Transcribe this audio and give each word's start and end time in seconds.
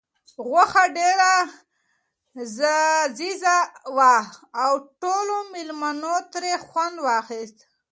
غوښه 0.49 0.83
ډېره 0.97 1.31
لذیذه 2.57 3.57
وه 3.95 4.15
او 4.63 4.71
ټولو 5.01 5.35
مېلمنو 5.53 6.15
ترې 6.31 6.53
خوند 6.65 6.95
واخیست. 7.07 7.59